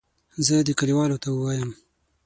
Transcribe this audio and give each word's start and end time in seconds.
زه 0.45 0.55
دې 0.67 0.73
کلیوالو 0.79 1.21
ته 1.23 1.29
ووایم. 1.31 1.69